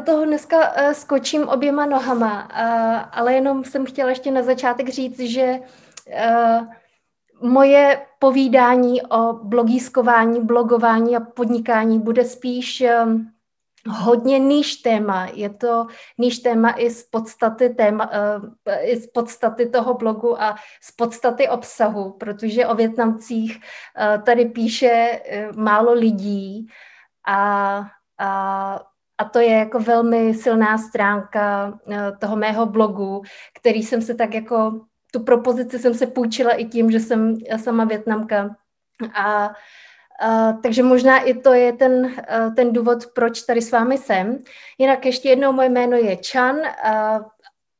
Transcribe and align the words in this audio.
do 0.00 0.06
toho 0.12 0.24
dneska 0.24 0.58
uh, 0.58 0.92
skočím 0.92 1.48
oběma 1.48 1.86
nohama, 1.86 2.42
uh, 2.42 3.02
ale 3.12 3.34
jenom 3.34 3.64
jsem 3.64 3.86
chtěla 3.86 4.08
ještě 4.08 4.30
na 4.30 4.42
začátek 4.42 4.88
říct, 4.88 5.20
že 5.20 5.60
uh, 5.60 6.66
moje 7.50 8.06
povídání 8.18 9.02
o 9.02 9.32
blogískování, 9.32 10.40
blogování 10.40 11.16
a 11.16 11.20
podnikání 11.20 11.98
bude 11.98 12.24
spíš 12.24 12.84
um, 13.04 13.30
hodně 13.88 14.38
níž 14.38 14.76
téma. 14.76 15.26
Je 15.34 15.50
to 15.50 15.86
níž 16.18 16.38
téma 16.38 16.70
i 16.70 16.90
z 16.90 17.02
podstaty, 17.02 17.68
téma, 17.68 18.10
i 18.82 18.96
z 18.96 19.06
podstaty 19.06 19.66
toho 19.66 19.94
blogu 19.94 20.42
a 20.42 20.56
z 20.82 20.92
podstaty 20.92 21.48
obsahu, 21.48 22.10
protože 22.10 22.66
o 22.66 22.74
Větnamcích 22.74 23.60
tady 24.24 24.44
píše 24.44 25.20
málo 25.56 25.92
lidí 25.92 26.66
a 27.28 27.82
a, 28.18 28.80
a 29.20 29.24
to 29.24 29.38
je 29.38 29.50
jako 29.50 29.78
velmi 29.78 30.34
silná 30.34 30.78
stránka 30.78 31.72
eh, 31.90 32.12
toho 32.18 32.36
mého 32.36 32.66
blogu, 32.66 33.22
který 33.60 33.82
jsem 33.82 34.02
se 34.02 34.14
tak 34.14 34.34
jako, 34.34 34.80
tu 35.12 35.20
propozici 35.20 35.78
jsem 35.78 35.94
se 35.94 36.06
půjčila 36.06 36.50
i 36.50 36.64
tím, 36.64 36.90
že 36.90 37.00
jsem 37.00 37.34
sama 37.56 37.84
větnamka. 37.84 38.56
A 39.14 39.50
Uh, 40.26 40.60
takže 40.60 40.82
možná 40.82 41.18
i 41.18 41.34
to 41.34 41.52
je 41.52 41.72
ten, 41.72 41.92
uh, 42.04 42.54
ten 42.54 42.72
důvod, 42.72 43.06
proč 43.14 43.42
tady 43.42 43.62
s 43.62 43.72
vámi 43.72 43.98
jsem. 43.98 44.38
Jinak 44.78 45.06
ještě 45.06 45.28
jednou 45.28 45.52
moje 45.52 45.68
jméno 45.68 45.96
je 45.96 46.16
Chan, 46.30 46.56
uh, 46.56 47.22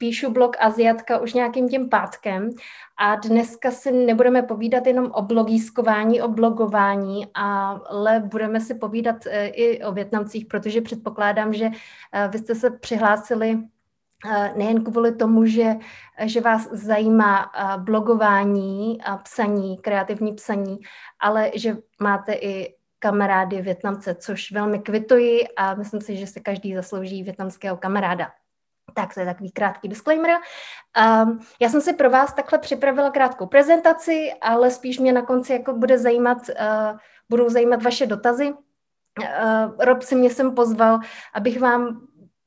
píšu 0.01 0.31
blog 0.31 0.57
Aziatka 0.61 1.19
už 1.19 1.35
nějakým 1.35 1.69
tím 1.69 1.89
pátkem 1.89 2.51
a 2.97 3.17
dneska 3.17 3.71
si 3.71 3.93
nebudeme 3.93 4.43
povídat 4.43 4.87
jenom 4.87 5.11
o 5.13 5.23
blogískování, 5.23 6.23
o 6.23 6.29
blogování, 6.29 7.27
ale 7.35 8.21
budeme 8.21 8.61
si 8.61 8.75
povídat 8.75 9.27
e, 9.27 9.47
i 9.47 9.85
o 9.85 9.93
Větnamcích, 9.93 10.47
protože 10.47 10.81
předpokládám, 10.81 11.55
že 11.55 11.65
e, 11.65 12.29
vy 12.29 12.39
jste 12.39 12.55
se 12.55 12.71
přihlásili 12.71 13.51
e, 13.51 14.53
nejen 14.57 14.85
kvůli 14.85 15.15
tomu, 15.15 15.47
že, 15.47 15.75
že 16.25 16.41
vás 16.41 16.73
zajímá 16.73 17.53
blogování 17.77 19.03
a 19.03 19.17
psaní, 19.17 19.79
kreativní 19.79 20.33
psaní, 20.33 20.79
ale 21.21 21.51
že 21.55 21.77
máte 22.03 22.33
i 22.33 22.75
kamarády 22.99 23.63
Větnamce, 23.63 24.15
což 24.15 24.53
velmi 24.53 24.79
kvituji 24.79 25.49
a 25.57 25.75
myslím 25.75 26.01
si, 26.01 26.17
že 26.17 26.27
se 26.27 26.41
každý 26.41 26.75
zaslouží 26.75 27.23
větnamského 27.23 27.77
kamaráda. 27.77 28.40
Tak 28.95 29.15
to 29.15 29.21
je 29.21 29.27
takový 29.27 29.53
krátký 29.53 29.89
disclaimer. 29.89 30.31
Um, 30.31 31.41
já 31.61 31.69
jsem 31.69 31.81
si 31.81 31.93
pro 31.93 32.11
vás 32.11 32.33
takhle 32.33 32.59
připravila 32.59 33.11
krátkou 33.11 33.47
prezentaci, 33.47 34.33
ale 34.41 34.71
spíš 34.71 34.99
mě 34.99 35.13
na 35.13 35.23
konci 35.23 35.53
jako 35.53 35.73
bude 35.73 35.99
zajímat, 35.99 36.39
uh, 36.39 36.99
budou 37.29 37.49
zajímat 37.49 37.83
vaše 37.83 38.07
dotazy. 38.07 38.53
Uh, 38.53 39.75
Rob 39.79 40.03
si 40.03 40.15
mě 40.15 40.31
sem 40.31 40.55
pozval, 40.55 40.99
abych 41.35 41.61
vám 41.61 42.07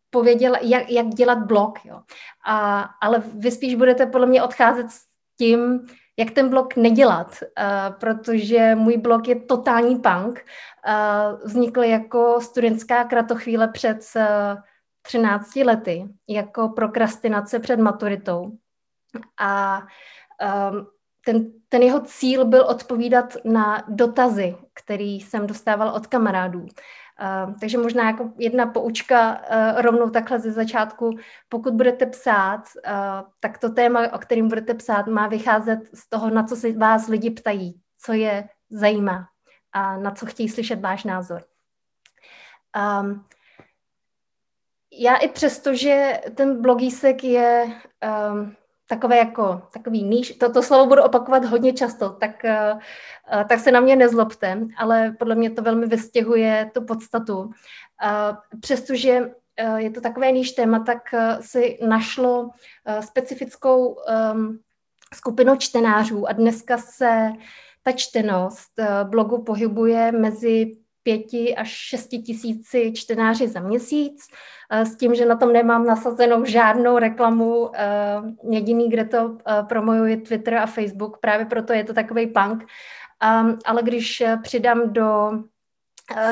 pověděla, 0.10 0.58
jak, 0.62 0.90
jak 0.90 1.08
dělat 1.08 1.38
blog. 1.38 1.86
Jo. 1.86 2.02
A, 2.46 2.90
ale 3.02 3.24
vy 3.34 3.52
spíš 3.52 3.76
budete 3.76 4.06
podle 4.06 4.28
mě 4.28 4.44
odcházet 4.44 4.92
s 4.92 5.02
tím, 5.38 5.88
jak 6.18 6.32
ten 6.32 6.50
blog 6.50 6.76
nedělat, 6.76 7.28
uh, 7.42 7.96
protože 7.96 8.76
můj 8.76 8.98
blog 8.98 9.28
je 9.28 9.40
totální 9.40 9.96
punk. 9.96 10.46
Uh, 10.88 11.40
vznikl 11.44 11.84
jako 11.84 12.42
studentská 12.42 13.04
kratochvíle 13.04 13.68
před 13.68 13.98
uh, 14.16 14.24
13 15.04 15.56
lety 15.56 16.08
jako 16.30 16.70
prokrastinace 16.70 17.60
před 17.60 17.80
maturitou. 17.80 18.52
A 19.40 19.82
um, 20.72 20.88
ten, 21.26 21.52
ten 21.70 21.82
jeho 21.82 22.00
cíl 22.00 22.46
byl 22.46 22.66
odpovídat 22.66 23.38
na 23.46 23.84
dotazy, 23.88 24.56
který 24.74 25.22
jsem 25.22 25.48
dostával 25.48 25.90
od 25.90 26.08
kamarádů. 26.08 26.60
Uh, 26.60 27.54
takže 27.60 27.78
možná 27.78 28.04
jako 28.04 28.32
jedna 28.38 28.66
poučka 28.66 29.32
uh, 29.32 29.82
rovnou 29.82 30.10
takhle 30.10 30.40
ze 30.40 30.52
začátku. 30.52 31.12
Pokud 31.50 31.74
budete 31.74 32.06
psát, 32.06 32.60
uh, 32.60 33.30
tak 33.40 33.58
to 33.58 33.70
téma, 33.70 34.14
o 34.14 34.18
kterým 34.18 34.48
budete 34.48 34.74
psát, 34.74 35.08
má 35.08 35.28
vycházet 35.28 35.80
z 35.94 36.10
toho, 36.10 36.30
na 36.30 36.44
co 36.44 36.56
se 36.56 36.72
vás 36.72 37.08
lidi 37.08 37.32
ptají, 37.32 37.82
co 38.02 38.14
je 38.14 38.50
zajímá 38.70 39.28
a 39.74 39.98
na 39.98 40.12
co 40.12 40.26
chtějí 40.26 40.50
slyšet 40.50 40.82
váš 40.82 41.04
názor. 41.04 41.44
Um, 43.02 43.26
já 44.98 45.16
i 45.16 45.28
přesto, 45.28 45.76
že 45.76 46.22
ten 46.36 46.62
blogísek 46.62 47.24
je 47.24 47.66
um, 48.32 48.56
takové 48.88 49.18
jako, 49.18 49.62
takový 49.74 50.04
níž, 50.04 50.32
to, 50.32 50.52
to 50.52 50.64
slovo 50.64 50.86
budu 50.86 51.04
opakovat 51.04 51.46
hodně 51.46 51.74
často, 51.74 52.10
tak, 52.10 52.32
uh, 52.44 52.80
tak 53.44 53.60
se 53.60 53.72
na 53.72 53.80
mě 53.80 53.96
nezlobte, 53.96 54.60
ale 54.78 55.16
podle 55.20 55.36
mě 55.36 55.50
to 55.50 55.62
velmi 55.62 55.88
vystěhuje 55.88 56.72
tu 56.74 56.86
podstatu. 56.86 57.40
Uh, 57.40 57.52
přestože 58.62 59.22
uh, 59.22 59.76
je 59.76 59.92
to 59.92 60.02
takové 60.02 60.32
níž 60.32 60.52
téma, 60.52 60.80
tak 60.80 61.02
uh, 61.14 61.20
si 61.42 61.80
našlo 61.88 62.42
uh, 62.42 62.50
specifickou 63.00 63.88
um, 64.34 64.60
skupinu 65.14 65.56
čtenářů 65.56 66.28
a 66.28 66.32
dneska 66.32 66.78
se 66.78 67.32
ta 67.84 67.92
čtenost 67.92 68.72
uh, 68.80 69.10
blogu 69.10 69.44
pohybuje 69.44 70.12
mezi 70.12 70.83
pěti 71.04 71.56
až 71.56 71.70
šesti 71.70 72.18
tisíci 72.18 72.92
čtenáři 72.92 73.48
za 73.48 73.60
měsíc, 73.60 74.28
eh, 74.72 74.86
s 74.86 74.96
tím, 74.96 75.16
že 75.16 75.26
na 75.26 75.36
tom 75.36 75.54
nemám 75.54 75.86
nasazenou 75.86 76.46
žádnou 76.46 76.98
reklamu. 76.98 77.72
Eh, 77.76 78.22
jediný, 78.50 78.90
kde 78.90 79.06
to 79.06 79.38
eh, 79.48 79.64
promoju, 79.64 80.06
je 80.06 80.18
Twitter 80.18 80.56
a 80.56 80.66
Facebook, 80.66 81.18
právě 81.18 81.46
proto 81.46 81.74
je 81.74 81.84
to 81.84 81.94
takový 81.94 82.28
punk. 82.28 82.66
Ale 83.66 83.84
když 83.84 84.24
přidám 84.42 84.94
do 84.94 85.32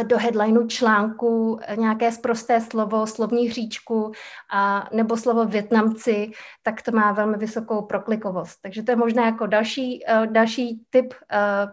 do 0.03 0.17
headlineu 0.17 0.67
článku 0.67 1.59
nějaké 1.75 2.11
sprosté 2.11 2.61
slovo, 2.61 3.07
slovní 3.07 3.47
hříčku 3.47 4.11
a, 4.53 4.89
nebo 4.93 5.17
slovo 5.17 5.45
Větnamci, 5.45 6.31
tak 6.63 6.81
to 6.81 6.91
má 6.91 7.11
velmi 7.11 7.37
vysokou 7.37 7.81
proklikovost. 7.81 8.61
Takže 8.61 8.83
to 8.83 8.91
je 8.91 8.95
možná 8.95 9.25
jako 9.25 9.47
další, 9.47 10.03
další 10.25 10.85
tip 10.89 11.13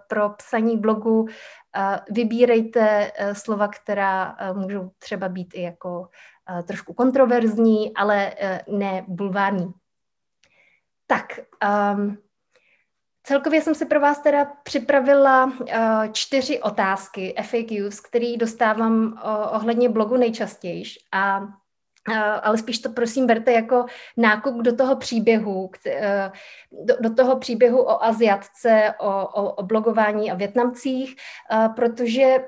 pro 0.09 0.31
psaní 0.31 0.77
blogu 0.77 1.27
vybírejte 2.11 3.13
slova, 3.33 3.69
která 3.69 4.37
můžou 4.53 4.91
třeba 4.99 5.29
být 5.29 5.55
i 5.55 5.63
jako 5.63 6.09
trošku 6.67 6.95
kontroverzní, 6.95 7.95
ale 7.97 8.33
ne 8.69 9.05
bulvární. 9.09 9.73
Tak, 11.07 11.41
um, 11.95 12.19
celkově 13.29 13.61
jsem 13.63 13.75
si 13.75 13.87
pro 13.87 14.01
vás 14.01 14.19
teda 14.19 14.45
připravila 14.63 15.45
uh, 15.45 15.55
čtyři 16.13 16.61
otázky 16.61 17.35
FAQs, 17.43 18.01
které 18.01 18.37
dostávám 18.37 19.07
uh, 19.07 19.57
ohledně 19.57 19.89
blogu 19.89 20.17
nejčastěji. 20.17 20.83
A 21.13 21.41
ale 22.43 22.59
spíš 22.59 22.79
to 22.79 22.91
prosím 22.91 23.27
berte 23.27 23.53
jako 23.53 23.87
nákup 24.17 24.55
do 24.55 24.77
toho 24.77 24.97
příběhu, 24.97 25.71
eh, 25.87 26.33
do, 26.73 26.95
do 27.01 27.15
toho 27.15 27.39
příběhu 27.39 27.83
o 27.83 28.05
Aziatce, 28.05 28.95
o, 28.99 29.27
o, 29.27 29.53
o 29.53 29.63
blogování 29.63 30.31
a 30.31 30.35
Větnamcích, 30.35 31.17
eh, 31.53 31.69
protože 31.77 32.23
eh, 32.23 32.45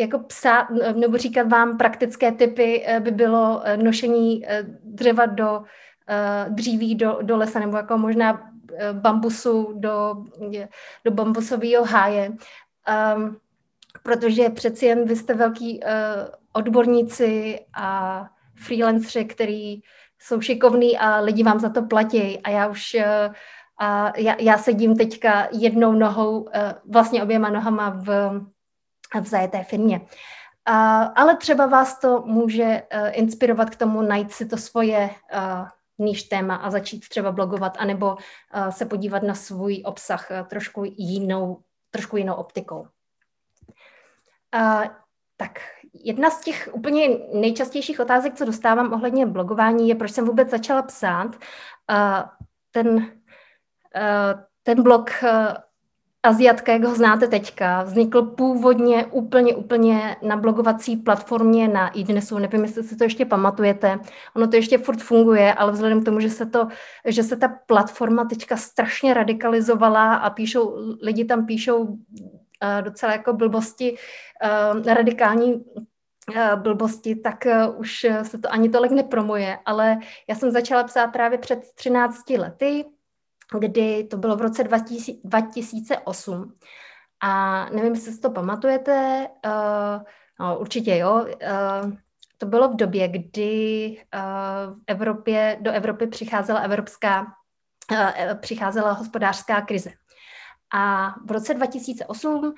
jako 0.00 0.18
psát, 0.18 0.66
nebo 0.94 1.18
říkat 1.18 1.48
vám 1.48 1.78
praktické 1.78 2.32
typy 2.32 2.86
by 3.00 3.10
bylo 3.10 3.62
nošení 3.76 4.46
dřeva 4.82 5.26
do 5.26 5.62
dříví 6.48 6.94
do, 6.94 7.18
do 7.22 7.36
lesa, 7.36 7.58
nebo 7.58 7.76
jako 7.76 7.98
možná 7.98 8.48
bambusu 8.92 9.72
do, 9.76 10.24
do 11.04 11.10
bambusového 11.10 11.84
háje. 11.84 12.32
Um, 13.16 13.36
protože 14.02 14.50
přeci 14.50 14.86
jen 14.86 15.04
vy 15.04 15.16
jste 15.16 15.34
velký 15.34 15.80
uh, 15.80 15.90
odborníci 16.52 17.60
a 17.76 18.26
freelanceri, 18.54 19.24
který 19.24 19.80
jsou 20.18 20.40
šikovní 20.40 20.98
a 20.98 21.20
lidi 21.20 21.42
vám 21.42 21.60
za 21.60 21.68
to 21.68 21.82
platí. 21.82 22.38
A 22.38 22.50
já 22.50 22.66
už 22.66 22.94
uh, 22.94 23.34
a 23.80 24.12
já, 24.16 24.36
já 24.38 24.58
sedím 24.58 24.96
teďka 24.96 25.48
jednou 25.52 25.92
nohou, 25.92 26.40
uh, 26.40 26.50
vlastně 26.92 27.22
oběma 27.22 27.50
nohama 27.50 27.90
v, 27.90 28.30
v 29.20 29.26
zajeté 29.26 29.64
firmě. 29.64 30.00
Uh, 30.00 31.08
ale 31.14 31.36
třeba 31.36 31.66
vás 31.66 32.00
to 32.00 32.22
může 32.26 32.82
uh, 32.94 33.08
inspirovat 33.12 33.70
k 33.70 33.76
tomu 33.76 34.02
najít 34.02 34.32
si 34.32 34.46
to 34.46 34.56
svoje 34.56 35.10
uh, 35.34 35.68
níž 35.98 36.22
téma 36.22 36.54
a 36.54 36.70
začít 36.70 37.08
třeba 37.08 37.32
blogovat, 37.32 37.76
anebo 37.78 38.06
uh, 38.14 38.68
se 38.68 38.86
podívat 38.86 39.22
na 39.22 39.34
svůj 39.34 39.82
obsah 39.86 40.30
uh, 40.30 40.48
trošku 40.48 40.84
jinou, 40.96 41.62
trošku 41.90 42.16
jinou 42.16 42.34
optikou. 42.34 42.86
Uh, 44.54 44.84
tak 45.36 45.60
jedna 46.04 46.30
z 46.30 46.40
těch 46.40 46.68
úplně 46.72 47.08
nejčastějších 47.32 48.00
otázek, 48.00 48.34
co 48.34 48.44
dostávám 48.44 48.92
ohledně 48.92 49.26
blogování, 49.26 49.88
je, 49.88 49.94
proč 49.94 50.10
jsem 50.10 50.24
vůbec 50.24 50.50
začala 50.50 50.82
psát. 50.82 51.36
Uh, 51.36 52.28
ten, 52.70 52.96
uh, 52.96 53.04
ten 54.62 54.82
blog 54.82 55.10
Aziatka, 56.28 56.72
jak 56.72 56.84
ho 56.84 56.94
znáte 56.94 57.26
teďka, 57.26 57.82
vznikl 57.82 58.22
původně 58.22 59.06
úplně, 59.06 59.56
úplně 59.56 60.16
na 60.22 60.36
blogovací 60.36 60.96
platformě 60.96 61.68
na 61.68 61.88
iDnesu. 61.88 62.38
Nevím, 62.38 62.62
jestli 62.62 62.82
si 62.82 62.96
to 62.96 63.04
ještě 63.04 63.24
pamatujete. 63.24 63.98
Ono 64.36 64.48
to 64.48 64.56
ještě 64.56 64.78
furt 64.78 65.02
funguje, 65.02 65.54
ale 65.54 65.72
vzhledem 65.72 66.02
k 66.02 66.04
tomu, 66.04 66.20
že 66.20 66.30
se, 66.30 66.46
to, 66.46 66.68
že 67.04 67.22
se 67.22 67.36
ta 67.36 67.48
platforma 67.66 68.24
teďka 68.24 68.56
strašně 68.56 69.14
radikalizovala 69.14 70.14
a 70.14 70.30
píšou, 70.30 70.76
lidi 71.02 71.24
tam 71.24 71.46
píšou 71.46 71.98
docela 72.80 73.12
jako 73.12 73.32
blbosti, 73.32 73.96
radikální 74.86 75.64
blbosti, 76.56 77.16
tak 77.16 77.46
už 77.76 78.06
se 78.22 78.38
to 78.38 78.52
ani 78.52 78.68
tolik 78.68 78.92
nepromuje, 78.92 79.58
ale 79.66 79.98
já 80.28 80.34
jsem 80.34 80.50
začala 80.50 80.84
psát 80.84 81.06
právě 81.06 81.38
před 81.38 81.60
13 81.74 82.30
lety, 82.30 82.84
kdy 83.58 84.04
to 84.04 84.16
bylo 84.16 84.36
v 84.36 84.40
roce 84.40 84.64
2008. 84.64 86.54
A 87.20 87.64
nevím, 87.70 87.94
jestli 87.94 88.12
si 88.12 88.20
to 88.20 88.30
pamatujete, 88.30 89.28
uh, 89.46 90.02
no, 90.40 90.58
určitě 90.58 90.96
jo, 90.96 91.12
uh, 91.12 91.92
to 92.38 92.46
bylo 92.46 92.68
v 92.68 92.76
době, 92.76 93.08
kdy 93.08 93.96
uh, 94.14 94.74
v 94.74 94.82
Evropě, 94.86 95.58
do 95.60 95.72
Evropy 95.72 96.06
přicházela 96.06 96.60
evropská, 96.60 97.26
uh, 97.92 98.34
přicházela 98.40 98.92
hospodářská 98.92 99.60
krize. 99.60 99.90
A 100.74 101.14
v 101.26 101.30
roce 101.30 101.54
2008 101.54 102.44
uh, 102.44 102.52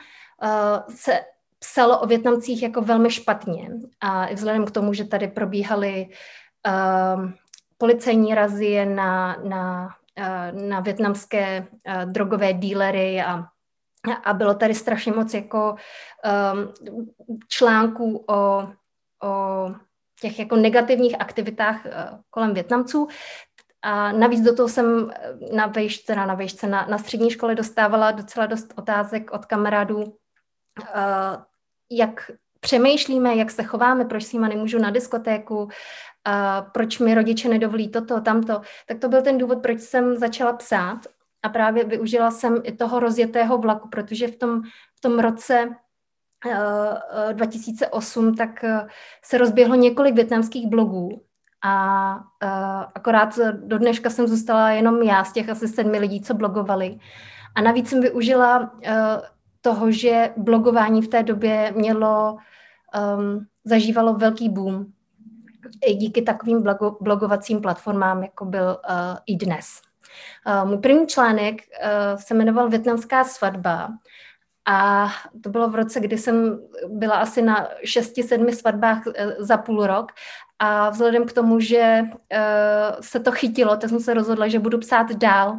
se 0.94 1.20
psalo 1.58 2.00
o 2.00 2.06
Větnamcích 2.06 2.62
jako 2.62 2.80
velmi 2.80 3.10
špatně. 3.10 3.70
A 4.00 4.26
i 4.26 4.34
vzhledem 4.34 4.64
k 4.64 4.70
tomu, 4.70 4.92
že 4.92 5.04
tady 5.04 5.28
probíhaly 5.28 6.06
uh, 6.66 7.30
policejní 7.78 8.34
razie 8.34 8.86
na, 8.86 9.36
na, 9.44 9.88
na 10.52 10.80
větnamské 10.80 11.60
uh, 11.60 12.12
drogové 12.12 12.52
dílery 12.52 13.22
a 13.22 13.44
a 14.24 14.32
bylo 14.32 14.54
tady 14.54 14.74
strašně 14.74 15.12
moc 15.12 15.34
jako 15.34 15.74
um, 15.74 17.38
článků 17.48 18.24
o, 18.28 18.68
o 19.22 19.74
těch 20.20 20.38
jako 20.38 20.56
negativních 20.56 21.20
aktivitách 21.20 21.86
kolem 22.30 22.54
Větnamců. 22.54 23.08
A 23.82 24.12
navíc 24.12 24.40
do 24.40 24.56
toho 24.56 24.68
jsem 24.68 25.10
na 25.52 25.66
vejšce, 25.66 26.14
na, 26.14 26.34
vejšce, 26.34 26.66
na, 26.66 26.86
na 26.86 26.98
střední 26.98 27.30
škole 27.30 27.54
dostávala 27.54 28.10
docela 28.10 28.46
dost 28.46 28.74
otázek 28.76 29.30
od 29.30 29.46
kamarádů, 29.46 30.16
jak 31.90 32.30
přemýšlíme, 32.60 33.36
jak 33.36 33.50
se 33.50 33.62
chováme, 33.62 34.04
proč 34.04 34.24
s 34.24 34.32
nima 34.32 34.48
nemůžu 34.48 34.78
na 34.78 34.90
diskotéku, 34.90 35.62
uh, 35.62 35.70
proč 36.72 36.98
mi 36.98 37.14
rodiče 37.14 37.48
nedovolí 37.48 37.88
toto, 37.88 38.20
tamto. 38.20 38.60
Tak 38.88 38.98
to 38.98 39.08
byl 39.08 39.22
ten 39.22 39.38
důvod, 39.38 39.62
proč 39.62 39.80
jsem 39.80 40.16
začala 40.16 40.52
psát 40.52 40.98
a 41.42 41.48
právě 41.48 41.84
využila 41.84 42.30
jsem 42.30 42.56
i 42.62 42.72
toho 42.72 43.00
rozjetého 43.00 43.58
vlaku, 43.58 43.88
protože 43.88 44.28
v 44.28 44.36
tom, 44.36 44.62
v 44.96 45.00
tom 45.00 45.18
roce 45.18 45.68
uh, 46.46 47.32
2008 47.32 48.34
tak 48.34 48.64
uh, 48.64 48.88
se 49.24 49.38
rozběhlo 49.38 49.74
několik 49.74 50.14
větnamských 50.14 50.68
blogů 50.68 51.24
a 51.64 52.14
akorát 52.94 53.38
do 53.52 53.78
dneška 53.78 54.10
jsem 54.10 54.26
zůstala 54.26 54.70
jenom 54.70 55.02
já 55.02 55.24
z 55.24 55.32
těch 55.32 55.48
asi 55.48 55.68
sedmi 55.68 55.98
lidí, 55.98 56.20
co 56.20 56.34
blogovali. 56.34 56.98
A 57.54 57.60
navíc 57.62 57.88
jsem 57.88 58.00
využila 58.00 58.72
toho, 59.60 59.90
že 59.90 60.32
blogování 60.36 61.02
v 61.02 61.08
té 61.08 61.22
době 61.22 61.72
mělo, 61.76 62.36
um, 63.16 63.46
zažívalo 63.64 64.14
velký 64.14 64.48
boom 64.48 64.86
i 65.86 65.94
díky 65.94 66.22
takovým 66.22 66.62
blogo, 66.62 66.96
blogovacím 67.00 67.60
platformám, 67.60 68.22
jako 68.22 68.44
byl 68.44 68.80
uh, 68.90 69.16
i 69.26 69.36
dnes. 69.36 69.66
Uh, 70.46 70.68
můj 70.68 70.78
první 70.78 71.06
článek 71.06 71.54
uh, 71.56 72.20
se 72.20 72.34
jmenoval 72.34 72.68
Větnamská 72.68 73.24
svatba 73.24 73.88
a 74.66 75.08
to 75.42 75.50
bylo 75.50 75.70
v 75.70 75.74
roce, 75.74 76.00
kdy 76.00 76.18
jsem 76.18 76.60
byla 76.88 77.14
asi 77.14 77.42
na 77.42 77.68
šesti, 77.84 78.22
sedmi 78.22 78.52
svatbách 78.52 79.06
uh, 79.06 79.12
za 79.38 79.56
půl 79.56 79.86
rok 79.86 80.12
a 80.58 80.90
vzhledem 80.90 81.26
k 81.26 81.32
tomu, 81.32 81.60
že 81.60 82.00
se 83.00 83.20
to 83.20 83.32
chytilo, 83.32 83.76
tak 83.76 83.90
jsem 83.90 84.00
se 84.00 84.14
rozhodla, 84.14 84.48
že 84.48 84.58
budu 84.58 84.78
psát 84.78 85.12
dál. 85.12 85.58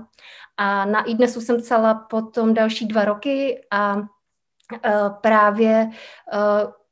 A 0.58 0.86
na 0.86 1.04
i 1.04 1.16
dnesu 1.16 1.42
jsem 1.42 1.58
psala 1.58 1.94
potom 1.94 2.54
další 2.54 2.88
dva 2.88 3.06
roky 3.06 3.66
a 3.72 3.98
právě 5.22 5.90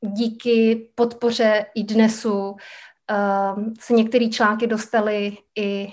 díky 0.01 0.89
podpoře 0.95 1.65
i 1.75 1.83
dnesu 1.83 2.55
se 3.79 3.93
některé 3.93 4.27
články 4.29 4.67
dostaly 4.67 5.37
i 5.57 5.87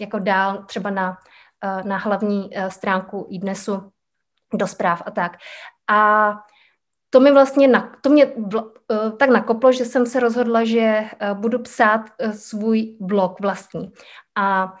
jako 0.00 0.18
dál 0.18 0.64
třeba 0.66 0.90
na 0.90 1.16
na 1.84 1.96
hlavní 1.96 2.50
stránku 2.68 3.26
i 3.30 3.38
dnesu 3.38 3.92
do 4.54 4.66
zpráv 4.66 5.02
a 5.06 5.10
tak. 5.10 5.32
A 5.90 6.32
to 7.10 7.20
mi 7.20 7.32
vlastně, 7.32 7.68
na, 7.68 7.92
to 8.00 8.10
mě 8.10 8.26
vl, 8.26 8.72
tak 9.18 9.30
nakoplo, 9.30 9.72
že 9.72 9.84
jsem 9.84 10.06
se 10.06 10.20
rozhodla, 10.20 10.64
že 10.64 11.04
budu 11.34 11.58
psát 11.58 12.00
svůj 12.32 12.96
blog 13.00 13.40
vlastní. 13.40 13.92
A 14.34 14.74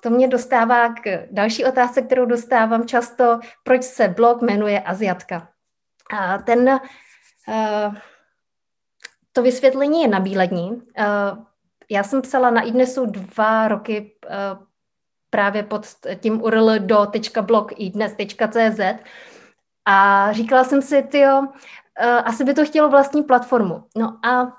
to 0.00 0.10
mě 0.10 0.28
dostává 0.28 0.88
k 0.88 1.26
další 1.30 1.64
otázce, 1.64 2.02
kterou 2.02 2.24
dostávám 2.24 2.86
často, 2.86 3.40
proč 3.64 3.84
se 3.84 4.08
blog 4.08 4.42
jmenuje 4.42 4.80
Aziatka. 4.80 5.48
A 6.18 6.38
ten, 6.38 6.80
to 9.32 9.42
vysvětlení 9.42 10.02
je 10.02 10.08
nabílední. 10.08 10.82
Já 11.90 12.02
jsem 12.02 12.22
psala 12.22 12.50
na 12.50 12.62
iDnesu 12.62 13.06
dva 13.06 13.68
roky 13.68 14.16
právě 15.30 15.62
pod 15.62 15.86
tím 16.20 16.42
URL 16.42 16.78
do.blog 16.78 17.74
dnes.cz 17.74 18.80
a 19.84 20.28
říkala 20.32 20.64
jsem 20.64 20.82
si, 20.82 21.02
tyjo, 21.02 21.42
asi 22.24 22.44
by 22.44 22.54
to 22.54 22.64
chtělo 22.64 22.88
vlastní 22.88 23.22
platformu. 23.22 23.84
No 23.96 24.18
a 24.26 24.52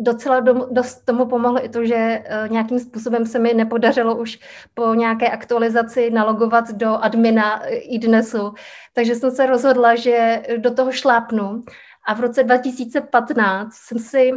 docela 0.00 0.40
dom, 0.40 0.66
dost 0.70 1.04
tomu 1.04 1.26
pomohlo 1.26 1.64
i 1.64 1.68
to, 1.68 1.84
že 1.84 2.24
uh, 2.44 2.52
nějakým 2.52 2.78
způsobem 2.78 3.26
se 3.26 3.38
mi 3.38 3.54
nepodařilo 3.54 4.16
už 4.16 4.38
po 4.74 4.94
nějaké 4.94 5.30
aktualizaci 5.30 6.10
nalogovat 6.10 6.70
do 6.70 6.94
admina 6.94 7.62
i 7.66 7.98
dnesu, 7.98 8.54
takže 8.92 9.14
jsem 9.14 9.30
se 9.30 9.46
rozhodla, 9.46 9.94
že 9.94 10.42
do 10.56 10.74
toho 10.74 10.92
šlápnu 10.92 11.64
a 12.06 12.14
v 12.14 12.20
roce 12.20 12.44
2015 12.44 13.72
jsem 13.74 13.98
si 13.98 14.32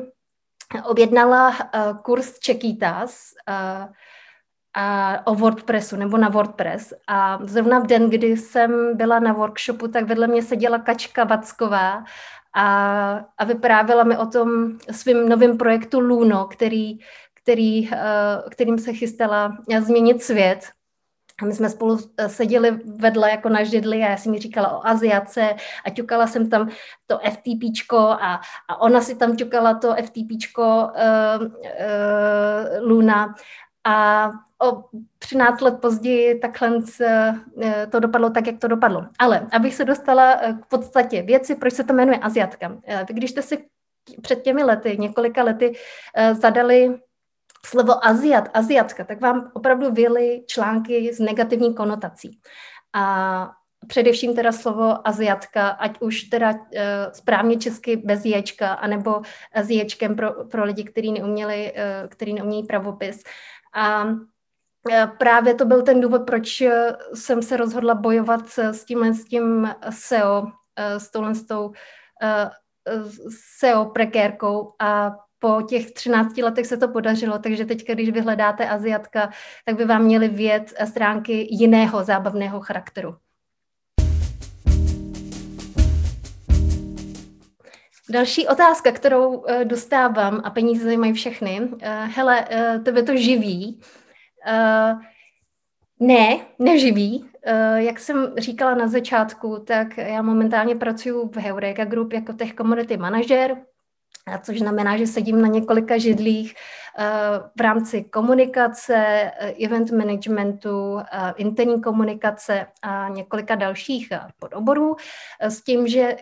objednala 0.86 1.50
uh, 1.50 1.98
kurz 2.02 2.40
Čekýtas, 2.40 3.32
uh, 3.50 3.94
a 4.80 5.18
o 5.26 5.36
WordPressu 5.36 5.96
nebo 5.96 6.18
na 6.18 6.30
WordPress. 6.30 6.94
A 7.08 7.40
zrovna 7.42 7.80
v 7.80 7.88
den, 7.88 8.10
kdy 8.10 8.38
jsem 8.38 8.98
byla 8.98 9.20
na 9.20 9.34
workshopu, 9.34 9.88
tak 9.88 10.06
vedle 10.06 10.28
mě 10.28 10.42
seděla 10.42 10.80
Kačka 10.80 11.24
Vacková 11.24 12.04
a, 12.58 13.26
a 13.38 13.46
vyprávěla 13.46 14.04
mi 14.04 14.18
o 14.18 14.26
tom 14.26 14.78
svým 14.92 15.30
novém 15.30 15.58
projektu 15.58 16.00
Luno, 16.00 16.46
který, 16.46 17.00
který, 17.34 17.90
uh, 17.90 18.50
kterým 18.50 18.78
se 18.78 18.94
chystala 18.94 19.58
změnit 19.80 20.24
svět. 20.24 20.60
A 21.42 21.46
my 21.46 21.54
jsme 21.54 21.70
spolu 21.70 22.00
eh, 22.18 22.30
seděli 22.30 22.80
vedle 22.86 23.32
jako 23.32 23.50
na 23.50 23.64
židli 23.64 24.04
a 24.04 24.10
já 24.10 24.18
jsem 24.18 24.32
mi 24.32 24.40
říkala 24.40 24.78
o 24.78 24.88
Aziace 24.88 25.56
a 25.86 25.90
ťukala 25.90 26.28
jsem 26.28 26.50
tam 26.50 26.70
to 27.08 27.20
FTPčko 27.32 27.98
a, 27.98 28.42
a 28.70 28.82
ona 28.82 29.02
si 29.02 29.16
tam 29.16 29.36
ťukala 29.36 29.74
to 29.74 29.96
FTPčko 29.96 30.64
uh, 30.64 31.44
uh, 31.44 31.50
Luna 32.82 33.36
a 33.84 34.32
o 34.64 34.84
13 35.20 35.62
let 35.62 35.82
později 35.82 36.40
takhle 36.40 36.80
eh, 37.02 37.88
to 37.92 38.00
dopadlo 38.00 38.30
tak, 38.30 38.48
jak 38.48 38.60
to 38.60 38.68
dopadlo. 38.68 39.06
Ale 39.20 39.48
abych 39.52 39.76
se 39.76 39.86
dostala 39.86 40.38
eh, 40.42 40.54
k 40.54 40.66
podstatě 40.66 41.22
věci, 41.22 41.56
proč 41.56 41.74
se 41.74 41.84
to 41.84 41.94
jmenuje 41.94 42.18
Aziatka. 42.18 42.78
Eh, 42.86 43.06
když 43.10 43.32
jste 43.32 43.42
si 43.42 43.66
před 44.22 44.42
těmi 44.42 44.64
lety, 44.64 44.98
několika 45.00 45.44
lety 45.44 45.74
zadali 46.34 47.00
slovo 47.66 48.06
Aziat, 48.06 48.50
Aziatka, 48.54 49.04
tak 49.04 49.22
vám 49.22 49.52
opravdu 49.54 49.92
vyly 49.92 50.44
články 50.46 51.14
s 51.14 51.20
negativní 51.20 51.76
konotací. 51.76 52.40
A 52.94 53.52
především 53.88 54.36
teda 54.36 54.52
slovo 54.52 55.08
Aziatka, 55.08 55.68
ať 55.70 56.02
už 56.02 56.24
teda 56.24 56.54
správně 57.14 57.58
česky 57.58 57.96
bez 57.96 58.26
ječka, 58.26 58.74
anebo 58.74 59.22
s 59.56 59.70
ječkem 59.70 60.16
pro, 60.16 60.44
pro 60.46 60.64
lidi, 60.64 60.84
kteří 60.84 61.12
neuměli, 61.12 61.74
který 62.10 62.34
neumějí 62.34 62.64
pravopis. 62.64 63.24
A 63.74 64.08
právě 65.18 65.54
to 65.54 65.66
byl 65.66 65.82
ten 65.82 66.02
důvod, 66.02 66.22
proč 66.26 66.62
e, 66.62 66.96
jsem 67.14 67.42
se 67.42 67.58
rozhodla 67.58 67.96
bojovat 67.96 68.50
s 68.50 68.86
tímhle 68.86 69.14
s 69.14 69.26
tím 69.26 69.70
SEO, 69.90 70.48
e, 70.76 71.00
s 71.00 71.12
touhle 71.12 71.36
s 71.36 71.46
tou 71.46 71.72
SEO 73.60 73.86
prekérkou 73.86 74.74
a 74.80 75.12
po 75.40 75.62
těch 75.62 75.92
13 75.92 76.38
letech 76.38 76.66
se 76.66 76.78
to 76.78 76.88
podařilo, 76.88 77.40
takže 77.40 77.66
teď, 77.66 77.88
když 77.88 78.10
vyhledáte 78.10 78.70
Aziatka, 78.70 79.30
tak 79.66 79.76
by 79.76 79.86
vám 79.86 80.04
měly 80.04 80.28
vět 80.28 80.74
stránky 80.86 81.48
jiného 81.52 82.04
zábavného 82.04 82.60
charakteru. 82.60 83.16
Další 88.10 88.48
otázka, 88.48 88.92
kterou 88.92 89.44
dostávám, 89.64 90.42
a 90.44 90.50
peníze 90.50 90.84
zajímají 90.84 91.14
všechny. 91.14 91.70
Hele, 92.16 92.48
tebe 92.84 93.04
to 93.04 93.16
živí. 93.16 93.82
Uh, 94.48 95.02
ne, 96.00 96.40
neživí. 96.60 97.20
Uh, 97.22 97.78
jak 97.78 98.00
jsem 98.00 98.34
říkala 98.38 98.76
na 98.76 98.88
začátku, 98.88 99.64
tak 99.68 99.98
já 99.98 100.22
momentálně 100.22 100.76
pracuji 100.76 101.30
v 101.30 101.38
Heureka 101.38 101.86
Group 101.86 102.14
jako 102.14 102.34
tech 102.34 102.54
community 102.54 102.98
manager 102.98 103.58
což 104.42 104.60
znamená, 104.60 104.98
že 104.98 105.08
sedím 105.08 105.42
na 105.42 105.48
několika 105.48 105.98
židlích 105.98 106.56
v 107.56 107.62
rámci 107.62 108.04
komunikace, 108.04 109.32
event 109.66 109.92
managementu, 109.92 111.00
interní 111.36 111.82
komunikace 111.82 112.68
a 112.82 113.10
několika 113.10 113.56
dalších 113.56 114.10
podoborů 114.40 114.96
s 115.42 115.62
tím, 115.62 115.88
že 115.88 116.16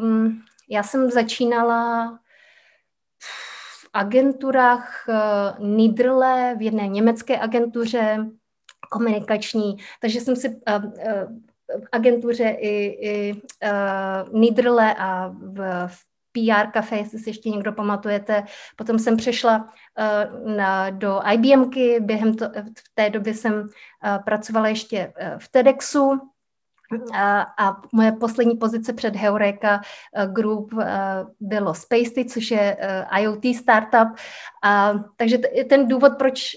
um, 0.00 0.42
já 0.70 0.82
jsem 0.82 1.10
začínala 1.10 2.18
agenturách 3.92 5.04
uh, 5.08 5.66
Nidrle, 5.66 6.54
v 6.58 6.62
jedné 6.62 6.88
německé 6.88 7.38
agentuře 7.38 8.26
komunikační, 8.90 9.76
takže 10.00 10.20
jsem 10.20 10.36
si 10.36 10.48
uh, 10.48 10.84
v 11.70 11.88
agentuře 11.92 12.48
i, 12.48 12.98
i 13.08 13.42
Nidrle 14.32 14.94
a 14.94 15.28
v, 15.28 15.86
v 15.86 16.04
PR 16.32 16.70
kafe, 16.72 16.96
jestli 16.96 17.18
si 17.18 17.30
ještě 17.30 17.50
někdo 17.50 17.72
pamatujete. 17.72 18.44
Potom 18.76 18.98
jsem 18.98 19.16
přešla 19.16 19.58
uh, 19.58 20.56
na, 20.56 20.90
do 20.90 21.20
IBMky, 21.32 22.00
během 22.00 22.34
to, 22.34 22.44
v 22.78 22.94
té 22.94 23.10
doby 23.10 23.34
jsem 23.34 23.54
uh, 23.54 23.68
pracovala 24.24 24.68
ještě 24.68 25.06
uh, 25.06 25.38
v 25.38 25.48
TEDxu, 25.48 26.20
a, 27.14 27.76
moje 27.92 28.12
poslední 28.12 28.56
pozice 28.56 28.92
před 28.92 29.16
Heureka 29.16 29.80
eh, 30.14 30.26
Group 30.26 30.72
uh, 30.72 30.82
bylo 31.40 31.74
Spacey, 31.74 32.24
což 32.24 32.50
je 32.50 32.76
uh, 32.76 33.18
IoT 33.18 33.56
startup. 33.56 34.08
A, 34.62 34.94
takže 35.16 35.38
t- 35.38 35.64
ten 35.64 35.88
důvod, 35.88 36.12
proč, 36.18 36.56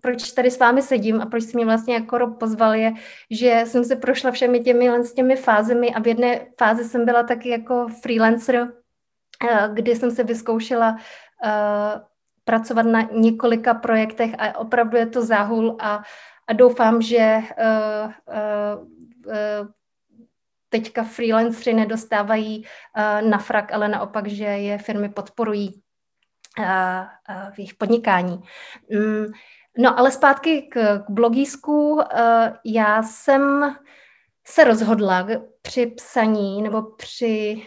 proč 0.00 0.32
tady 0.32 0.50
s 0.50 0.58
vámi 0.58 0.82
sedím 0.82 1.20
a 1.20 1.26
proč 1.26 1.42
jste 1.42 1.58
mě 1.58 1.64
vlastně 1.64 1.94
jako 1.94 2.18
Rob 2.18 2.38
pozval, 2.38 2.74
je, 2.74 2.92
že 3.30 3.62
jsem 3.66 3.84
se 3.84 3.96
prošla 3.96 4.30
všemi 4.30 4.60
těmi, 4.60 5.04
s 5.04 5.14
těmi 5.14 5.36
fázemi 5.36 5.94
a 5.94 6.00
v 6.00 6.06
jedné 6.06 6.40
fázi 6.58 6.84
jsem 6.84 7.04
byla 7.04 7.22
taky 7.22 7.48
jako 7.48 7.86
freelancer, 8.02 8.72
kdy 9.72 9.96
jsem 9.96 10.10
se 10.10 10.24
vyzkoušela 10.24 10.96
pracovat 12.44 12.86
na 12.86 13.08
několika 13.12 13.74
projektech 13.74 14.30
a 14.38 14.58
opravdu 14.58 14.96
je 14.96 15.06
to 15.06 15.24
záhul 15.24 15.76
a, 15.80 16.02
a 16.46 16.52
doufám, 16.52 17.02
že 17.02 17.38
uh, 17.38 18.12
uh, 18.28 18.36
Eh, 18.38 18.95
teďka 20.68 21.04
freelancři 21.04 21.74
nedostávají 21.74 22.64
eh, 22.96 23.22
na 23.22 23.38
frak, 23.38 23.72
ale 23.72 23.88
naopak, 23.88 24.26
že 24.28 24.44
je 24.44 24.78
firmy 24.78 25.08
podporují 25.08 25.82
eh, 26.60 27.06
v 27.50 27.58
jejich 27.58 27.74
podnikání. 27.74 28.40
Mm, 28.90 29.26
no 29.78 29.98
ale 29.98 30.10
zpátky 30.10 30.62
k, 30.62 30.98
k 30.98 31.10
blogísku. 31.10 32.00
Já 32.64 33.02
jsem 33.02 33.76
se 34.46 34.64
rozhodla 34.64 35.28
při 35.62 35.86
psaní 35.86 36.62
nebo 36.62 36.82
při 36.82 37.66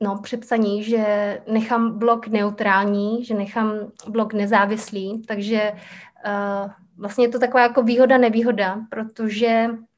no, 0.00 0.18
při 0.22 0.36
psaní, 0.36 0.84
že 0.84 1.42
nechám 1.48 1.98
blog 1.98 2.26
neutrální, 2.26 3.24
že 3.24 3.34
nechám 3.34 3.92
blog 4.08 4.32
nezávislý, 4.32 5.22
takže 5.22 5.72
vlastně 6.96 7.24
je 7.24 7.28
to 7.28 7.38
taková 7.38 7.62
jako 7.62 7.82
výhoda, 7.82 8.18
nevýhoda, 8.18 8.80
protože 8.90 9.68
Eh, 9.68 9.93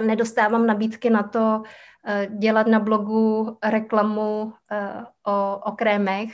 nedostávám 0.00 0.66
nabídky 0.66 1.10
na 1.10 1.22
to 1.22 1.62
eh, 2.06 2.28
dělat 2.38 2.66
na 2.66 2.80
blogu 2.80 3.56
reklamu 3.64 4.52
eh, 4.70 5.04
o, 5.26 5.60
o 5.64 5.72
krémech. 5.72 6.32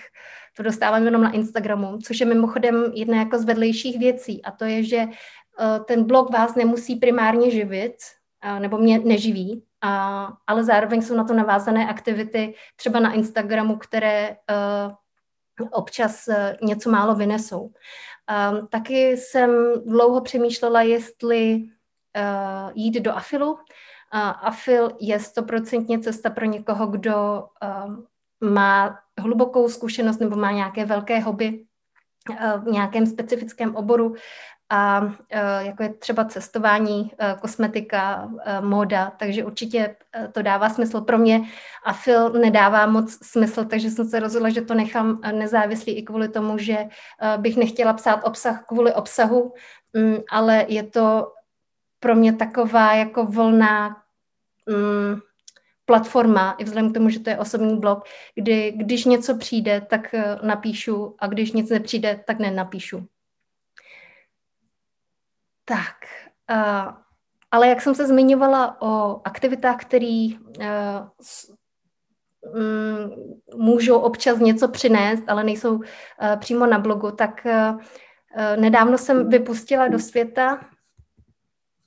To 0.56 0.62
dostávám 0.62 1.04
jenom 1.04 1.22
na 1.22 1.30
Instagramu, 1.30 1.98
což 1.98 2.20
je 2.20 2.26
mimochodem 2.26 2.92
jedna 2.94 3.16
jako 3.16 3.38
z 3.38 3.44
vedlejších 3.44 3.98
věcí 3.98 4.44
a 4.44 4.50
to 4.50 4.64
je, 4.64 4.84
že 4.84 5.06
ten 5.84 6.04
blog 6.04 6.30
vás 6.30 6.54
nemusí 6.54 6.96
primárně 6.96 7.50
živit, 7.50 7.94
nebo 8.58 8.78
mě 8.78 8.98
neživí, 8.98 9.64
ale 10.46 10.64
zároveň 10.64 11.02
jsou 11.02 11.16
na 11.16 11.24
to 11.24 11.34
navázané 11.34 11.88
aktivity 11.88 12.54
třeba 12.76 13.00
na 13.00 13.12
Instagramu, 13.12 13.76
které 13.76 14.36
občas 15.70 16.28
něco 16.62 16.90
málo 16.90 17.14
vynesou. 17.14 17.72
Taky 18.68 19.10
jsem 19.10 19.50
dlouho 19.86 20.20
přemýšlela, 20.20 20.82
jestli 20.82 21.62
uh, 22.16 22.70
jít 22.74 23.00
do 23.00 23.12
afilu. 23.12 23.52
Uh, 23.52 23.58
afil 24.42 24.90
je 25.00 25.20
stoprocentně 25.20 25.98
cesta 25.98 26.30
pro 26.30 26.44
někoho, 26.44 26.86
kdo 26.86 27.44
uh, 27.62 27.96
má 28.50 28.98
hlubokou 29.18 29.68
zkušenost 29.68 30.18
nebo 30.18 30.36
má 30.36 30.50
nějaké 30.50 30.84
velké 30.84 31.20
hobby 31.20 31.64
uh, 32.30 32.64
v 32.64 32.66
nějakém 32.66 33.06
specifickém 33.06 33.76
oboru 33.76 34.14
a 34.72 35.12
jako 35.58 35.82
je 35.82 35.94
třeba 35.94 36.24
cestování, 36.24 37.12
kosmetika, 37.40 38.30
móda, 38.60 39.12
takže 39.18 39.44
určitě 39.44 39.96
to 40.32 40.42
dává 40.42 40.68
smysl. 40.68 41.00
Pro 41.00 41.18
mě 41.18 41.40
a 41.84 41.92
Phil 41.92 42.30
nedává 42.30 42.86
moc 42.86 43.26
smysl, 43.26 43.64
takže 43.64 43.90
jsem 43.90 44.08
se 44.08 44.20
rozhodla, 44.20 44.48
že 44.48 44.62
to 44.62 44.74
nechám 44.74 45.20
nezávislý 45.32 45.92
i 45.92 46.02
kvůli 46.02 46.28
tomu, 46.28 46.58
že 46.58 46.86
bych 47.36 47.56
nechtěla 47.56 47.92
psát 47.92 48.20
obsah 48.24 48.64
kvůli 48.66 48.94
obsahu, 48.94 49.52
um, 49.94 50.18
ale 50.30 50.64
je 50.68 50.82
to 50.82 51.32
pro 52.00 52.14
mě 52.14 52.32
taková 52.32 52.94
jako 52.94 53.24
volná 53.24 54.02
mm, 54.66 55.20
platforma, 55.84 56.54
i 56.58 56.64
vzhledem 56.64 56.90
k 56.90 56.94
tomu, 56.94 57.10
že 57.10 57.20
to 57.20 57.30
je 57.30 57.38
osobní 57.38 57.76
blog, 57.76 58.04
kdy 58.34 58.72
když 58.76 59.04
něco 59.04 59.38
přijde, 59.38 59.80
tak 59.80 60.14
eh, 60.14 60.38
napíšu 60.42 61.14
a 61.18 61.26
když 61.26 61.52
nic 61.52 61.70
nepřijde, 61.70 62.24
tak 62.26 62.38
nenapíšu. 62.38 63.06
Tak, 65.64 65.96
uh, 66.50 66.94
ale 67.50 67.68
jak 67.68 67.80
jsem 67.80 67.94
se 67.94 68.06
zmiňovala 68.06 68.82
o 68.82 69.20
aktivitách, 69.24 69.76
které 69.80 70.28
uh, 70.58 70.64
můžou 73.56 73.98
občas 73.98 74.38
něco 74.38 74.68
přinést, 74.68 75.24
ale 75.28 75.44
nejsou 75.44 75.74
uh, 75.74 75.84
přímo 76.38 76.66
na 76.66 76.78
blogu, 76.78 77.10
tak 77.10 77.46
uh, 77.46 77.80
nedávno 78.56 78.98
jsem 78.98 79.28
vypustila 79.28 79.88
do 79.88 79.98
světa 79.98 80.69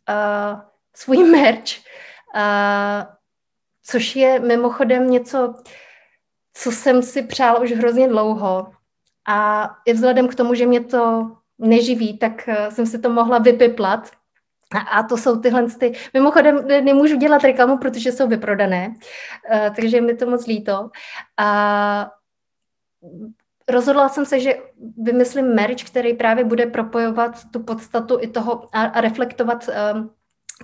uh, 0.09 0.61
svůj 0.95 1.17
merch, 1.31 1.79
uh, 2.35 3.13
což 3.83 4.15
je 4.15 4.39
mimochodem 4.39 5.09
něco, 5.09 5.53
co 6.53 6.71
jsem 6.71 7.03
si 7.03 7.23
přála 7.23 7.59
už 7.59 7.71
hrozně 7.71 8.07
dlouho. 8.07 8.71
A 9.27 9.69
i 9.85 9.93
vzhledem 9.93 10.27
k 10.27 10.35
tomu, 10.35 10.53
že 10.53 10.65
mě 10.65 10.83
to 10.83 11.31
neživí, 11.57 12.17
tak 12.17 12.47
uh, 12.47 12.69
jsem 12.69 12.85
si 12.85 12.99
to 12.99 13.09
mohla 13.09 13.37
vypiplat. 13.37 14.11
A, 14.91 15.03
to 15.03 15.17
jsou 15.17 15.39
tyhle 15.39 15.69
ty... 15.69 15.93
Mimochodem 16.13 16.67
nemůžu 16.67 17.15
dělat 17.17 17.43
reklamu, 17.43 17.77
protože 17.77 18.11
jsou 18.11 18.27
vyprodané, 18.27 18.95
takže 19.75 20.01
mi 20.01 20.15
to 20.15 20.25
moc 20.25 20.47
líto. 20.47 20.89
A 21.37 22.11
rozhodla 23.69 24.09
jsem 24.09 24.25
se, 24.25 24.39
že 24.39 24.57
vymyslím 24.97 25.45
merch, 25.45 25.83
který 25.83 26.13
právě 26.13 26.43
bude 26.43 26.65
propojovat 26.65 27.51
tu 27.51 27.63
podstatu 27.63 28.17
i 28.21 28.27
toho 28.27 28.67
a, 28.71 28.81
a 28.81 29.01
reflektovat 29.01 29.69
um, 29.93 30.11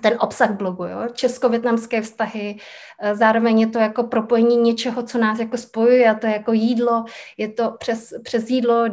ten 0.02 0.16
obsah 0.20 0.50
blogu, 0.50 0.84
jo? 0.84 1.08
česko-větnamské 1.12 2.02
vztahy, 2.02 2.56
uh, 3.02 3.18
zároveň 3.18 3.60
je 3.60 3.66
to 3.66 3.78
jako 3.78 4.02
propojení 4.02 4.56
něčeho, 4.56 5.02
co 5.02 5.18
nás 5.18 5.38
jako 5.38 5.56
spojuje, 5.56 6.10
a 6.10 6.14
to 6.14 6.26
je 6.26 6.32
jako 6.32 6.52
jídlo, 6.52 7.04
je 7.36 7.48
to 7.48 7.70
přes, 7.78 8.14
přes 8.22 8.50
jídlo, 8.50 8.84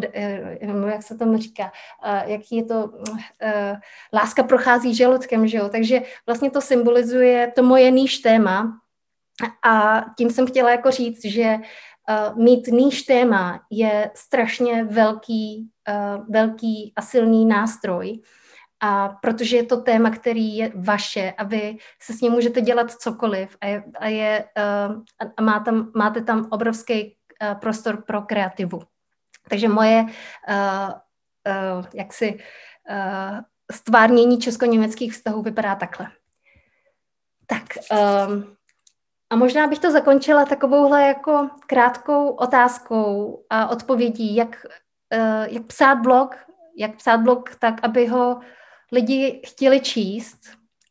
uh, 0.64 0.90
jak 0.90 1.04
se 1.04 1.18
tomu 1.18 1.38
říká, 1.38 1.64
uh, 1.64 2.32
jaký 2.32 2.56
je 2.56 2.64
to, 2.64 2.90
láska 4.14 4.44
prochází 4.44 4.96
žaludkem, 4.96 5.48
že 5.48 5.58
jo? 5.58 5.70
takže 5.70 6.02
vlastně 6.26 6.52
to 6.52 6.62
symbolizuje 6.62 7.52
to 7.56 7.64
moje 7.64 7.92
níž 7.92 8.18
téma, 8.18 8.80
a 9.64 10.06
tím 10.18 10.30
jsem 10.30 10.48
chtěla 10.48 10.72
jako 10.72 10.92
říct, 10.92 11.26
že 11.26 11.58
uh, 12.10 12.38
mít 12.44 12.68
níž 12.68 13.02
téma 13.02 13.62
je 13.70 14.12
strašně 14.16 14.84
velký, 14.84 15.70
uh, 15.90 16.26
velký 16.30 16.94
a 16.96 17.02
silný 17.02 17.46
nástroj, 17.46 18.22
a 18.80 19.10
protože 19.10 19.58
je 19.58 19.64
to 19.64 19.82
téma, 19.82 20.10
který 20.10 20.58
je 20.58 20.72
vaše 20.76 21.34
a 21.38 21.44
vy 21.44 21.78
se 22.02 22.14
s 22.14 22.22
ním 22.22 22.32
můžete 22.32 22.62
dělat 22.62 22.92
cokoliv 22.92 23.58
a, 23.62 23.66
je, 23.66 23.84
a, 24.00 24.08
je, 24.08 24.46
uh, 24.58 25.02
a 25.38 25.42
má 25.42 25.60
tam, 25.60 25.92
máte 25.96 26.22
tam 26.22 26.48
obrovský 26.52 27.16
uh, 27.42 27.60
prostor 27.60 28.02
pro 28.02 28.22
kreativu. 28.22 28.80
Takže 29.50 29.68
moje 29.68 30.02
uh, 30.02 30.90
uh, 30.90 31.86
jaksi 31.94 32.40
uh, 32.90 33.40
stvárnění 33.72 34.38
česko-německých 34.38 35.14
vztahů 35.14 35.42
vypadá 35.42 35.76
takhle. 35.76 36.08
Tak, 37.48 37.64
um, 38.28 38.57
a 39.30 39.36
možná 39.36 39.68
bych 39.68 39.80
to 39.80 39.92
zakončila 39.92 40.46
takovouhle 40.46 41.08
jako 41.08 41.50
krátkou 41.68 42.30
otázkou 42.30 43.40
a 43.50 43.68
odpovědí, 43.68 44.36
jak, 44.36 44.66
uh, 45.16 45.54
jak 45.54 45.66
psát 45.66 45.96
blog, 45.96 46.36
jak 46.78 46.96
psát 46.96 47.18
blog 47.18 47.56
tak, 47.60 47.80
aby 47.84 48.08
ho 48.08 48.40
lidi 48.92 49.42
chtěli 49.46 49.80
číst 49.80 50.40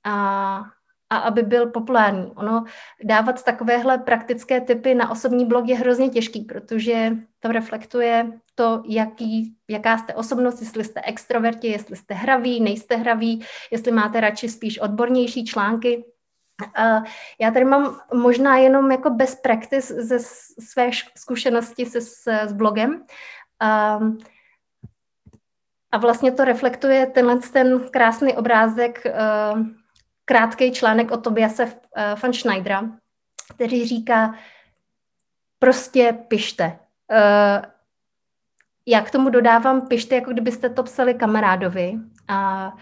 a, 0.05 0.63
a 1.11 1.17
aby 1.17 1.43
byl 1.43 1.71
populární. 1.71 2.33
Ono 2.37 2.65
dávat 3.05 3.45
takovéhle 3.45 3.99
praktické 3.99 4.61
typy 4.61 4.95
na 4.95 5.11
osobní 5.11 5.45
blog 5.45 5.69
je 5.69 5.77
hrozně 5.77 6.09
těžký, 6.09 6.41
protože 6.41 7.17
to 7.41 7.53
reflektuje 7.53 8.33
to, 8.55 8.83
jaký, 8.89 9.57
jaká 9.71 9.99
jste 9.99 10.15
osobnost, 10.15 10.61
jestli 10.61 10.85
jste 10.85 11.01
extroverti, 11.01 11.69
jestli 11.69 11.97
jste 11.97 12.15
hraví, 12.15 12.61
nejste 12.61 12.97
hraví, 12.97 13.45
jestli 13.71 13.93
máte 13.93 14.21
radši 14.21 14.49
spíš 14.49 14.79
odbornější 14.79 15.45
články, 15.45 16.05
Já 17.41 17.51
tady 17.51 17.65
mám 17.65 18.01
možná 18.15 18.57
jenom 18.57 18.91
jako 18.91 19.11
best 19.11 19.43
practice 19.43 20.03
ze 20.03 20.19
své 20.61 20.91
zkušenosti 21.17 21.87
se, 21.87 22.01
s, 22.01 22.27
s 22.27 22.53
blogem. 22.53 23.05
A 25.93 25.99
vlastně 25.99 26.33
to 26.33 26.45
reflektuje 26.45 27.07
tenhle 27.07 27.39
ten 27.53 27.89
krásný 27.91 28.35
obrázek, 28.35 29.05
krátký 30.25 30.73
článek 30.73 31.11
od 31.11 31.25
Tobiase 31.25 31.73
van 32.23 32.33
Schneidera, 32.33 32.83
který 33.55 33.87
říká, 33.87 34.35
prostě 35.59 36.19
pište. 36.29 36.79
Já 38.87 39.03
k 39.03 39.11
tomu 39.11 39.31
dodávám, 39.31 39.89
pište, 39.89 40.15
jako 40.15 40.33
kdybyste 40.33 40.71
to 40.71 40.83
psali 40.83 41.15
kamarádovi. 41.15 41.99
A 42.29 42.73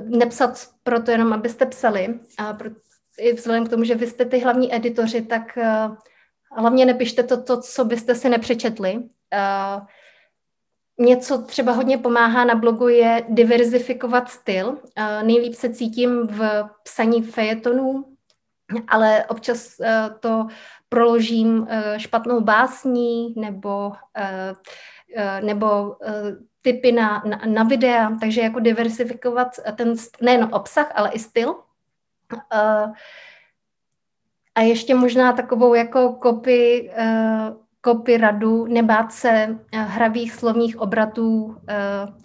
nepsat 0.00 0.68
proto 0.82 1.10
jenom, 1.10 1.32
abyste 1.32 1.66
psali. 1.66 2.20
A 2.38 2.52
pro, 2.52 2.70
i 3.18 3.32
vzhledem 3.32 3.66
k 3.66 3.70
tomu, 3.70 3.84
že 3.84 3.94
vy 3.94 4.06
jste 4.06 4.24
ty 4.24 4.38
hlavní 4.38 4.74
editoři, 4.74 5.22
tak 5.22 5.42
uh, 5.56 5.96
hlavně 6.58 6.86
nepište 6.86 7.22
to, 7.22 7.42
to, 7.42 7.60
co 7.60 7.84
byste 7.84 8.14
si 8.14 8.28
nepřečetli. 8.28 8.96
Uh, 8.96 9.86
něco 11.00 11.42
třeba 11.42 11.72
hodně 11.72 11.98
pomáhá 11.98 12.44
na 12.44 12.54
blogu 12.54 12.88
je 12.88 13.26
diverzifikovat 13.28 14.28
styl. 14.28 14.68
Uh, 14.68 14.78
nejlíp 15.22 15.54
se 15.54 15.70
cítím 15.74 16.26
v 16.26 16.64
psaní 16.84 17.22
fejetonů, 17.22 18.04
ale 18.88 19.24
občas 19.24 19.76
to 20.20 20.46
proložím 20.88 21.68
špatnou 21.96 22.40
básní 22.40 23.34
nebo, 23.36 23.92
nebo 25.40 25.82
uh, 25.82 25.96
typy 26.62 26.92
na, 26.92 27.22
na, 27.26 27.40
na 27.46 27.62
videa, 27.62 28.10
takže 28.20 28.40
jako 28.40 28.60
diversifikovat 28.60 29.48
ten 29.76 29.94
nejen 30.20 30.48
obsah, 30.52 30.92
ale 30.94 31.10
i 31.10 31.18
styl. 31.18 31.54
A 34.54 34.60
ještě 34.60 34.94
možná 34.94 35.32
takovou 35.32 35.74
jako 35.74 36.12
kopy, 36.12 36.90
kopy 37.80 38.16
radu, 38.16 38.66
nebát 38.66 39.12
se 39.12 39.58
hravých 39.72 40.32
slovních 40.32 40.80
obratů, 40.80 41.56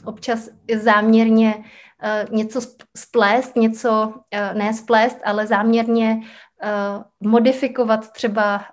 občas 0.05 0.49
záměrně 0.75 1.63
něco 2.29 2.62
splést, 2.98 3.55
něco 3.55 4.07
uh, 4.07 4.57
ne 4.57 4.74
splést, 4.74 5.17
ale 5.25 5.48
záměrně 5.48 6.17
uh, 6.17 7.29
modifikovat 7.31 8.12
třeba 8.12 8.65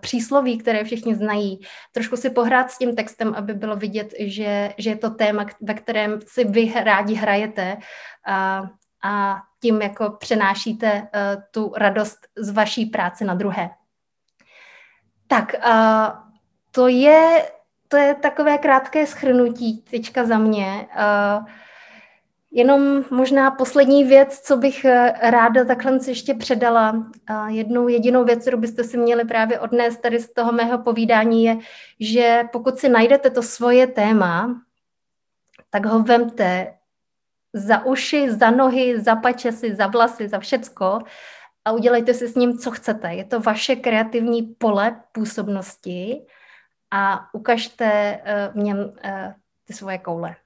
přísloví, 0.00 0.58
které 0.58 0.84
všichni 0.84 1.14
znají, 1.14 1.60
trošku 1.92 2.16
si 2.16 2.30
pohrát 2.30 2.70
s 2.70 2.78
tím 2.78 2.96
textem, 2.96 3.34
aby 3.36 3.54
bylo 3.54 3.76
vidět, 3.76 4.14
že, 4.18 4.74
že 4.78 4.90
je 4.90 4.96
to 4.96 5.10
téma, 5.10 5.46
ve 5.60 5.74
kterém 5.74 6.20
si 6.26 6.44
vy 6.44 6.72
rádi 6.84 7.14
hrajete 7.14 7.76
uh, 7.76 8.68
a 9.04 9.42
tím 9.62 9.82
jako 9.82 10.10
přenášíte 10.10 11.08
tu 11.50 11.72
radost 11.76 12.18
z 12.36 12.50
vaší 12.50 12.86
práce 12.86 13.24
na 13.24 13.34
druhé. 13.34 13.70
Tak, 15.26 15.54
to 16.70 16.88
je, 16.88 17.50
to 17.88 17.96
je 17.96 18.14
takové 18.14 18.58
krátké 18.58 19.06
schrnutí 19.06 19.82
teďka 19.90 20.24
za 20.24 20.38
mě. 20.38 20.88
Uh, 20.96 21.46
Jenom 22.50 23.04
možná 23.10 23.50
poslední 23.50 24.04
věc, 24.04 24.40
co 24.40 24.56
bych 24.56 24.84
eh, 24.84 25.12
ráda 25.30 25.64
takhle 25.64 25.98
ještě 26.06 26.34
předala. 26.34 27.06
Jednou 27.48 27.88
jedinou 27.88 28.24
věc, 28.24 28.40
kterou 28.40 28.58
byste 28.58 28.84
si 28.84 28.98
měli 28.98 29.24
právě 29.24 29.60
odnést 29.60 30.00
tady 30.00 30.20
z 30.20 30.32
toho 30.32 30.52
mého 30.52 30.78
povídání 30.78 31.44
je, 31.44 31.58
že 32.00 32.44
pokud 32.52 32.78
si 32.78 32.88
najdete 32.88 33.30
to 33.30 33.42
svoje 33.42 33.86
téma, 33.86 34.62
tak 35.70 35.86
ho 35.86 36.02
vemte 36.02 36.74
za 37.52 37.84
uši, 37.84 38.30
za 38.30 38.50
nohy, 38.50 39.00
za 39.00 39.16
pačesy, 39.16 39.74
za 39.74 39.86
vlasy, 39.86 40.28
za 40.28 40.38
všecko 40.38 40.98
a 41.64 41.72
udělejte 41.72 42.14
si 42.14 42.28
s 42.28 42.34
ním, 42.34 42.58
co 42.58 42.70
chcete. 42.70 43.14
Je 43.14 43.24
to 43.24 43.40
vaše 43.40 43.76
kreativní 43.76 44.42
pole 44.42 45.00
působnosti 45.12 46.26
a 46.90 47.20
ukažte 47.32 48.20
eh, 48.24 48.50
v 48.54 48.56
něm 48.56 48.92
eh, 49.04 49.34
ty 49.64 49.72
svoje 49.72 49.98
koule. 49.98 50.36